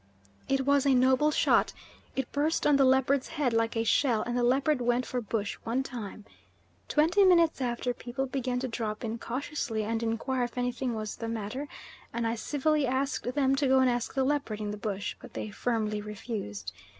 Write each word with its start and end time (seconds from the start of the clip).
It 0.49 0.65
was 0.65 0.87
a 0.87 0.95
noble 0.95 1.29
shot; 1.29 1.73
it 2.15 2.31
burst 2.31 2.65
on 2.65 2.75
the 2.75 2.83
leopard's 2.83 3.27
head 3.27 3.53
like 3.53 3.77
a 3.77 3.83
shell 3.83 4.23
and 4.23 4.35
the 4.35 4.41
leopard 4.41 4.81
went 4.81 5.05
for 5.05 5.21
bush 5.21 5.59
one 5.63 5.83
time. 5.83 6.25
Twenty 6.87 7.23
minutes 7.23 7.61
after 7.61 7.93
people 7.93 8.25
began 8.25 8.57
to 8.61 8.67
drop 8.67 9.03
in 9.03 9.19
cautiously 9.19 9.83
and 9.83 10.01
inquire 10.01 10.45
if 10.45 10.57
anything 10.57 10.95
was 10.95 11.17
the 11.17 11.29
matter, 11.29 11.67
and 12.11 12.25
I 12.25 12.33
civilly 12.33 12.87
asked 12.87 13.35
them 13.35 13.55
to 13.57 13.67
go 13.67 13.77
and 13.77 13.91
ask 13.91 14.15
the 14.15 14.23
leopard 14.23 14.59
in 14.59 14.71
the 14.71 14.77
bush, 14.77 15.15
but 15.21 15.33
they 15.35 15.51
firmly 15.51 16.01
refused. 16.01 16.71